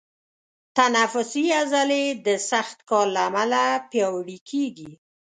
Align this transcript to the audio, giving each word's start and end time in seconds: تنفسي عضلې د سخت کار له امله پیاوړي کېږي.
تنفسي 0.77 1.45
عضلې 1.59 2.05
د 2.25 2.27
سخت 2.51 2.77
کار 2.89 3.05
له 3.15 3.21
امله 3.29 3.63
پیاوړي 3.89 4.37
کېږي. 4.49 4.91